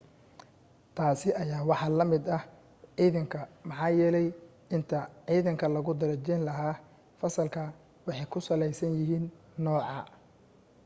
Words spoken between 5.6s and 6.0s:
lagu